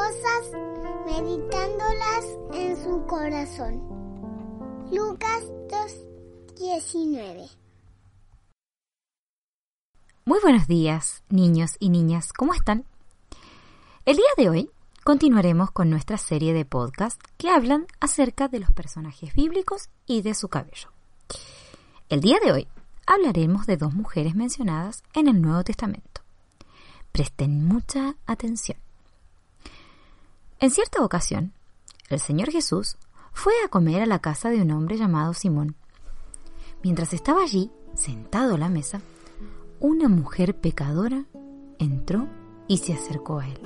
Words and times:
cosas, 0.00 0.52
meditándolas 1.04 2.24
en 2.54 2.82
su 2.82 3.04
corazón. 3.06 3.82
Lucas 4.90 5.44
2:19 6.56 7.50
Muy 10.24 10.38
buenos 10.40 10.66
días, 10.66 11.22
niños 11.28 11.76
y 11.78 11.90
niñas, 11.90 12.32
¿cómo 12.32 12.54
están? 12.54 12.86
El 14.06 14.16
día 14.16 14.32
de 14.38 14.48
hoy 14.48 14.70
continuaremos 15.04 15.70
con 15.70 15.90
nuestra 15.90 16.16
serie 16.16 16.54
de 16.54 16.64
podcasts 16.64 17.22
que 17.36 17.50
hablan 17.50 17.86
acerca 18.00 18.48
de 18.48 18.60
los 18.60 18.72
personajes 18.72 19.34
bíblicos 19.34 19.90
y 20.06 20.22
de 20.22 20.34
su 20.34 20.48
cabello. 20.48 20.88
El 22.08 22.22
día 22.22 22.38
de 22.42 22.52
hoy 22.52 22.68
hablaremos 23.06 23.66
de 23.66 23.76
dos 23.76 23.92
mujeres 23.92 24.34
mencionadas 24.34 25.02
en 25.12 25.28
el 25.28 25.42
Nuevo 25.42 25.62
Testamento. 25.62 26.22
Presten 27.12 27.66
mucha 27.66 28.16
atención. 28.24 28.78
En 30.60 30.70
cierta 30.70 31.02
ocasión, 31.02 31.54
el 32.10 32.20
Señor 32.20 32.50
Jesús 32.50 32.98
fue 33.32 33.54
a 33.64 33.68
comer 33.68 34.02
a 34.02 34.06
la 34.06 34.18
casa 34.18 34.50
de 34.50 34.60
un 34.60 34.70
hombre 34.72 34.98
llamado 34.98 35.32
Simón. 35.32 35.74
Mientras 36.82 37.14
estaba 37.14 37.42
allí, 37.42 37.70
sentado 37.94 38.56
a 38.56 38.58
la 38.58 38.68
mesa, 38.68 39.00
una 39.80 40.10
mujer 40.10 40.54
pecadora 40.54 41.24
entró 41.78 42.28
y 42.68 42.76
se 42.76 42.92
acercó 42.92 43.38
a 43.38 43.48
él. 43.48 43.58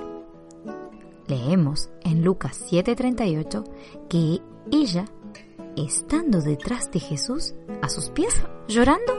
Leemos 1.27 1.89
en 2.01 2.23
Lucas 2.23 2.63
7:38 2.71 3.65
que 4.07 4.41
ella, 4.71 5.03
estando 5.75 6.39
detrás 6.39 6.91
de 6.91 7.01
Jesús, 7.01 7.55
a 7.81 7.89
sus 7.89 8.09
pies, 8.09 8.41
llorando, 8.69 9.13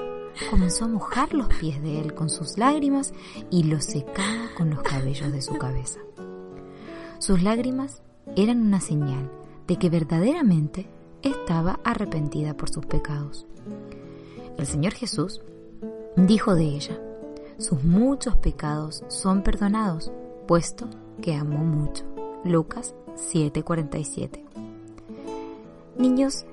comenzó 0.50 0.86
a 0.86 0.88
mojar 0.88 1.34
los 1.34 1.48
pies 1.48 1.82
de 1.82 2.00
él 2.00 2.14
con 2.14 2.30
sus 2.30 2.56
lágrimas 2.56 3.12
y 3.50 3.64
los 3.64 3.84
secaba 3.84 4.48
con 4.56 4.70
los 4.70 4.82
cabellos 4.82 5.30
de 5.30 5.42
su 5.42 5.58
cabeza. 5.58 6.00
Sus 7.18 7.42
lágrimas 7.42 8.02
eran 8.36 8.60
una 8.60 8.80
señal 8.80 9.30
de 9.66 9.78
que 9.78 9.90
verdaderamente 9.90 10.88
estaba 11.22 11.80
arrepentida 11.82 12.56
por 12.56 12.68
sus 12.68 12.86
pecados. 12.86 13.46
El 14.58 14.66
Señor 14.66 14.92
Jesús 14.92 15.40
dijo 16.16 16.54
de 16.54 16.64
ella, 16.64 16.98
sus 17.58 17.82
muchos 17.84 18.36
pecados 18.36 19.02
son 19.08 19.42
perdonados, 19.42 20.12
puesto 20.46 20.88
que 21.22 21.34
amó 21.34 21.64
mucho. 21.64 22.04
Lucas 22.44 22.94
7:47. 23.16 24.44
Niños, 25.98 26.44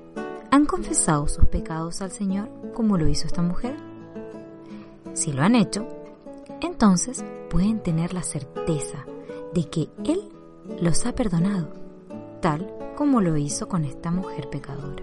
¿han 0.50 0.64
confesado 0.64 1.28
sus 1.28 1.44
pecados 1.46 2.00
al 2.00 2.10
Señor 2.10 2.48
como 2.72 2.96
lo 2.96 3.06
hizo 3.06 3.26
esta 3.26 3.42
mujer? 3.42 3.76
Si 5.12 5.32
lo 5.32 5.42
han 5.42 5.54
hecho, 5.54 5.86
entonces 6.60 7.22
pueden 7.50 7.80
tener 7.80 8.14
la 8.14 8.22
certeza 8.22 9.04
de 9.52 9.68
que 9.68 9.88
Él 10.04 10.33
los 10.80 11.06
ha 11.06 11.14
perdonado, 11.14 11.68
tal 12.40 12.72
como 12.96 13.20
lo 13.20 13.36
hizo 13.36 13.68
con 13.68 13.84
esta 13.84 14.10
mujer 14.10 14.48
pecadora. 14.50 15.02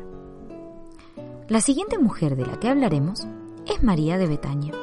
La 1.47 1.61
siguiente 1.61 1.97
mujer 1.97 2.35
de 2.35 2.45
la 2.45 2.59
que 2.59 2.69
hablaremos 2.69 3.27
es 3.67 3.83
María 3.83 4.17
de 4.17 4.27
Betania. 4.27 4.73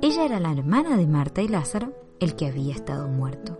Ella 0.00 0.24
era 0.24 0.40
la 0.40 0.52
hermana 0.52 0.96
de 0.96 1.06
Marta 1.06 1.42
y 1.42 1.48
Lázaro, 1.48 1.92
el 2.20 2.36
que 2.36 2.46
había 2.46 2.74
estado 2.74 3.08
muerto. 3.08 3.58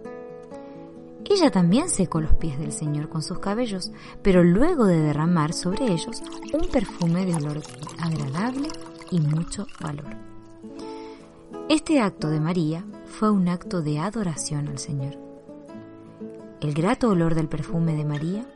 Ella 1.24 1.50
también 1.50 1.88
secó 1.88 2.20
los 2.20 2.34
pies 2.34 2.58
del 2.58 2.72
Señor 2.72 3.08
con 3.08 3.22
sus 3.22 3.38
cabellos, 3.38 3.90
pero 4.22 4.42
luego 4.42 4.86
de 4.86 5.00
derramar 5.00 5.52
sobre 5.52 5.86
ellos 5.86 6.22
un 6.52 6.68
perfume 6.68 7.24
de 7.24 7.34
olor 7.36 7.62
agradable 7.98 8.68
y 9.10 9.20
mucho 9.20 9.66
valor. 9.80 10.16
Este 11.68 12.00
acto 12.00 12.28
de 12.28 12.40
María 12.40 12.84
fue 13.06 13.30
un 13.30 13.48
acto 13.48 13.82
de 13.82 13.98
adoración 13.98 14.68
al 14.68 14.78
Señor. 14.78 15.21
El 16.62 16.74
grato 16.74 17.08
olor 17.08 17.34
del 17.34 17.48
perfume 17.48 17.96
de 17.96 18.04
María 18.04 18.46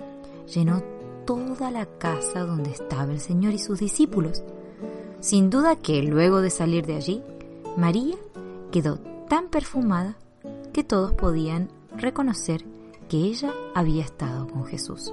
llenó 0.55 0.81
toda 1.27 1.73
la 1.73 1.87
casa 1.87 2.43
donde 2.47 2.71
estaba 2.71 3.11
el 3.11 3.19
Señor 3.19 3.53
y 3.53 3.59
sus 3.59 3.81
discípulos. 3.81 4.45
Sin 5.19 5.51
duda 5.51 5.75
que 5.75 6.01
luego 6.05 6.41
de 6.41 6.51
salir 6.51 6.87
de 6.87 6.95
allí, 6.95 7.21
María 7.77 8.15
quedó 8.71 8.99
tan 9.29 9.49
perfumada 9.49 10.17
que 10.73 10.85
todos 10.85 11.15
podían 11.15 11.69
reconocer 11.97 12.65
que 13.09 13.17
ella 13.17 13.53
había 13.75 14.05
estado 14.05 14.47
con 14.47 14.65
Jesús. 14.67 15.13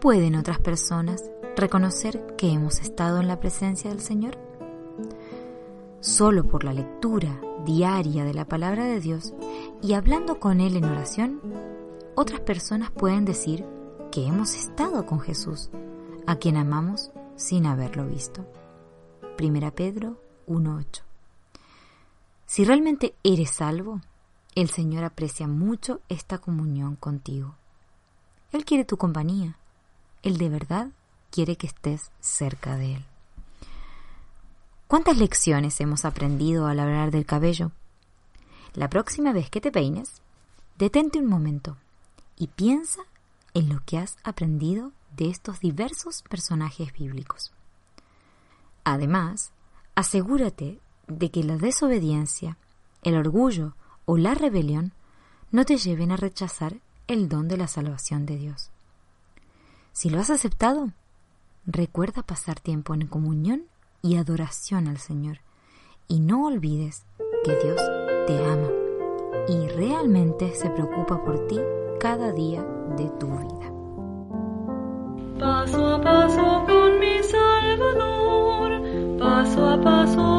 ¿Pueden 0.00 0.34
otras 0.34 0.58
personas 0.58 1.30
reconocer 1.54 2.34
que 2.36 2.50
hemos 2.50 2.80
estado 2.80 3.20
en 3.20 3.28
la 3.28 3.38
presencia 3.38 3.88
del 3.88 4.00
Señor? 4.00 4.36
Solo 6.00 6.42
por 6.48 6.64
la 6.64 6.72
lectura 6.72 7.40
diaria 7.64 8.24
de 8.24 8.34
la 8.34 8.46
palabra 8.46 8.84
de 8.84 8.98
Dios 8.98 9.32
y 9.84 9.92
hablando 9.92 10.40
con 10.40 10.62
Él 10.62 10.78
en 10.78 10.84
oración, 10.86 11.42
otras 12.14 12.40
personas 12.40 12.90
pueden 12.90 13.26
decir 13.26 13.66
que 14.10 14.26
hemos 14.26 14.54
estado 14.54 15.04
con 15.04 15.20
Jesús, 15.20 15.68
a 16.26 16.36
quien 16.36 16.56
amamos 16.56 17.10
sin 17.36 17.66
haberlo 17.66 18.06
visto. 18.06 18.46
Primera 19.36 19.72
Pedro 19.72 20.18
1.8 20.46 21.02
Si 22.46 22.64
realmente 22.64 23.14
eres 23.22 23.50
salvo, 23.50 24.00
el 24.54 24.70
Señor 24.70 25.04
aprecia 25.04 25.46
mucho 25.46 26.00
esta 26.08 26.38
comunión 26.38 26.96
contigo. 26.96 27.54
Él 28.52 28.64
quiere 28.64 28.86
tu 28.86 28.96
compañía. 28.96 29.58
Él 30.22 30.38
de 30.38 30.48
verdad 30.48 30.88
quiere 31.30 31.56
que 31.56 31.66
estés 31.66 32.10
cerca 32.20 32.78
de 32.78 32.94
Él. 32.94 33.04
¿Cuántas 34.86 35.18
lecciones 35.18 35.78
hemos 35.82 36.06
aprendido 36.06 36.68
al 36.68 36.80
hablar 36.80 37.10
del 37.10 37.26
cabello? 37.26 37.70
La 38.74 38.90
próxima 38.90 39.32
vez 39.32 39.50
que 39.50 39.60
te 39.60 39.70
peines, 39.70 40.20
detente 40.78 41.20
un 41.20 41.26
momento 41.26 41.76
y 42.36 42.48
piensa 42.48 43.02
en 43.54 43.68
lo 43.68 43.80
que 43.86 43.98
has 43.98 44.16
aprendido 44.24 44.90
de 45.16 45.30
estos 45.30 45.60
diversos 45.60 46.22
personajes 46.22 46.92
bíblicos. 46.92 47.52
Además, 48.82 49.52
asegúrate 49.94 50.80
de 51.06 51.30
que 51.30 51.44
la 51.44 51.56
desobediencia, 51.56 52.58
el 53.02 53.16
orgullo 53.16 53.74
o 54.06 54.16
la 54.16 54.34
rebelión 54.34 54.92
no 55.52 55.64
te 55.64 55.76
lleven 55.76 56.10
a 56.10 56.16
rechazar 56.16 56.80
el 57.06 57.28
don 57.28 57.46
de 57.46 57.56
la 57.56 57.68
salvación 57.68 58.26
de 58.26 58.38
Dios. 58.38 58.70
Si 59.92 60.10
lo 60.10 60.18
has 60.18 60.30
aceptado, 60.30 60.90
recuerda 61.64 62.22
pasar 62.22 62.58
tiempo 62.58 62.94
en 62.94 63.06
comunión 63.06 63.66
y 64.02 64.16
adoración 64.16 64.88
al 64.88 64.98
Señor. 64.98 65.38
Y 66.08 66.18
no 66.18 66.46
olvides 66.46 67.04
que 67.44 67.56
Dios 67.56 67.80
te 68.26 68.44
ama 68.44 68.68
y 69.48 69.68
realmente 69.68 70.52
se 70.54 70.70
preocupa 70.70 71.22
por 71.22 71.46
ti 71.46 71.60
cada 72.00 72.32
día 72.32 72.64
de 72.96 73.08
tu 73.18 73.26
vida. 73.26 73.72
Paso 75.38 75.86
a 75.86 76.00
paso 76.00 76.64
con 76.66 76.98
mi 77.00 77.22
Salvador, 77.22 79.18
paso 79.18 79.68
a 79.68 79.80
paso 79.80 80.33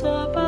was. 0.00 0.41